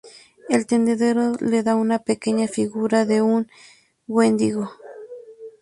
[0.49, 3.47] El tendero le da una pequeña figura de un
[4.07, 4.71] Wendigo.